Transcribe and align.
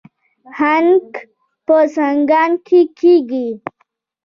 هنګ 0.59 1.07
په 1.65 1.75
سمنګان 1.93 2.51
کې 2.67 2.79
کیږي 2.97 3.47